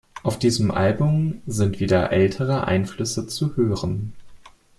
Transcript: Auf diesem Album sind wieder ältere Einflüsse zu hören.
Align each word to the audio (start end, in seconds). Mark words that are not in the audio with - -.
Auf 0.23 0.39
diesem 0.39 0.71
Album 0.71 1.43
sind 1.45 1.79
wieder 1.79 2.11
ältere 2.11 2.63
Einflüsse 2.65 3.27
zu 3.27 3.55
hören. 3.55 4.13